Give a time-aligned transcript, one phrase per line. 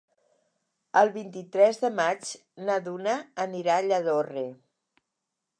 [1.01, 2.31] El vint-i-tres de maig
[2.71, 3.15] na Duna
[3.49, 4.49] anirà a Lladorre.